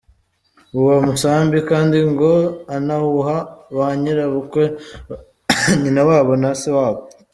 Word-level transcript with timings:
Uwo 0.79 0.93
musambi 1.07 1.57
kandi 1.69 1.97
ngo 2.11 2.31
anawuha 2.75 3.37
ba 3.75 3.87
nyirabukwe, 4.01 4.63
ba 5.07 5.15
nyinawabo 5.81 6.33
na 6.41 6.49
sewabo. 6.61 7.01